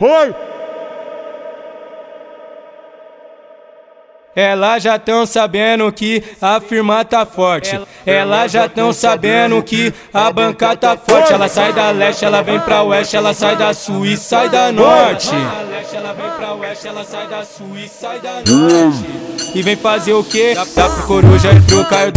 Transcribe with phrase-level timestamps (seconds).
[0.00, 0.32] Oi!
[4.36, 7.80] Elas já tão sabendo que a firma tá forte.
[8.06, 11.32] Elas já tão sabendo que a banca tá forte.
[11.32, 14.70] Ela sai da leste, ela vem pra oeste, ela sai da sul e sai da
[14.70, 15.34] norte.
[15.92, 19.04] Ela vem pra oeste, ela sai da sul e sai da norte.
[19.52, 20.54] E vem fazer o que?
[20.54, 22.12] Dá pro coruja e pro Caio.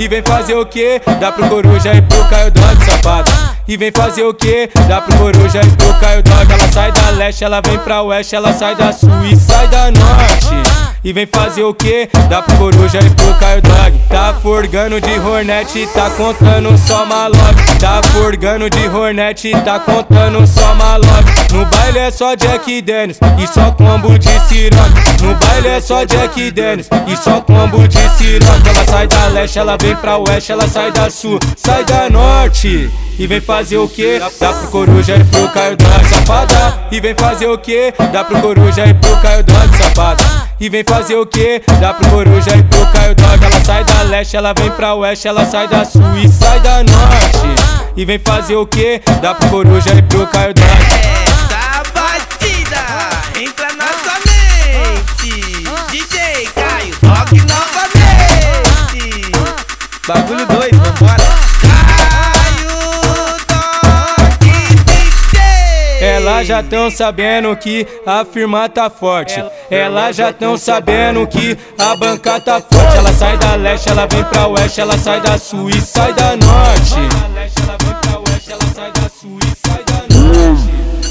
[0.00, 0.98] E vem fazer o que?
[1.20, 3.30] Dá pro coruja e pro Caio Dog, safada.
[3.68, 4.70] E vem fazer o que?
[4.88, 6.50] Dá pro coruja e pro Caio Dog.
[6.50, 9.90] Ela sai da leste, ela vem pra oeste, ela sai da sul e sai da
[9.90, 10.69] norte.
[11.02, 12.08] E vem fazer o que?
[12.28, 13.98] Dá pro coruja e pro Caio Dog.
[14.08, 17.78] Tá forgando de Hornet, tá contando só malote.
[17.78, 21.30] Tá forgando de Hornet, tá contando só malote.
[21.52, 26.04] No baile é só Jack Dennis e só combo de ciroque No baile é só
[26.04, 30.52] Jack Dennis e só combo de ciroque Ela sai da leste, ela vem pra oeste,
[30.52, 32.88] ela sai da sul, sai da norte
[33.20, 34.18] e vem fazer o que?
[34.18, 36.88] Dá pro coruja e pro Caio Dog, safada.
[36.90, 37.92] E vem fazer o que?
[38.10, 40.24] Dá pro coruja e pro Caio Dog, safada.
[40.58, 41.60] E vem fazer o que?
[41.78, 43.44] Dá pro coruja e pro Caio Dog.
[43.44, 46.82] Ela sai da leste, ela vem pra oeste, ela sai da sul e sai da
[46.82, 47.92] norte.
[47.94, 49.02] E vem fazer o que?
[49.20, 50.70] Dá pro coruja e pro Caio Dog.
[50.70, 52.80] Essa batida
[53.38, 55.64] entra na sua mente.
[55.90, 59.30] DJ Caio, toque novamente.
[60.08, 61.39] Bagulho doido, vambora.
[66.50, 69.40] Já tão sabendo que a firma tá forte.
[69.70, 72.96] Elas já tão sabendo que a banca tá forte.
[72.96, 76.30] Ela sai da leste, ela vem pra oeste, ela sai da sul e sai da
[76.36, 76.96] norte.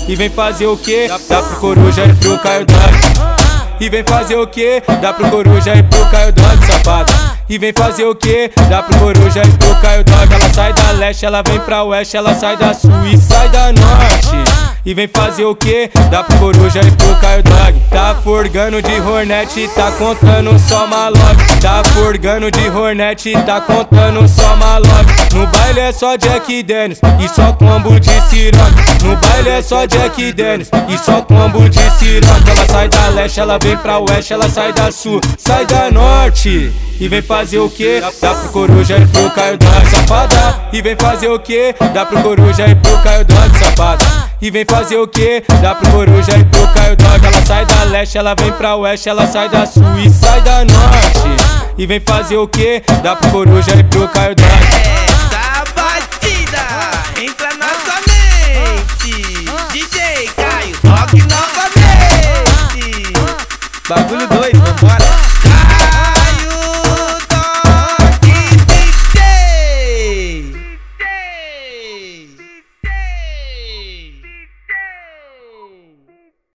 [0.10, 1.08] E vem fazer o que?
[1.08, 3.80] Dá pro coruja e pro Caio Dog.
[3.80, 4.84] E vem fazer o que?
[5.02, 7.14] Dá pro coruja e pro Caio Dog, safada.
[7.48, 8.52] E vem fazer o que?
[8.70, 10.34] Dá pro coruja e pro Caio Dog.
[10.34, 13.72] Ela sai da leste, ela vem pra oeste, ela sai da sul e sai da
[13.72, 14.59] norte.
[14.90, 15.88] E vem fazer o que?
[16.10, 21.60] Dá pro coruja e pro Caio Dog Tá forgando de Hornet, tá contando só malote.
[21.62, 25.36] Tá forgando de Hornet, tá contando só malote.
[25.36, 29.86] No baile é só Jack Dennis e só combo de ciroque No baile é só
[29.86, 34.34] Jack Dennis e só combo de ciroque Ela sai da leste, ela vem pra oeste,
[34.34, 38.02] ela sai da sul, sai da norte e vem fazer o que?
[38.02, 40.68] Dá pro coruja e pro Caio Dante safada.
[40.74, 41.74] E vem fazer o que?
[41.94, 44.06] Dá pro coruja e pro Caio Dante safada.
[44.42, 45.42] E vem fazer o que?
[45.62, 47.26] Dá pro coruja e pro Caio Dante.
[47.26, 50.66] Ela sai da leste, ela vem pra oeste, ela sai da sul e sai da
[50.66, 51.78] norte.
[51.78, 52.84] E vem fazer o que?
[53.02, 54.50] Dá pro coruja e pro Caio Dante.
[55.32, 55.64] Ah.
[60.84, 61.08] Ah.
[63.88, 64.49] Bagulho doido.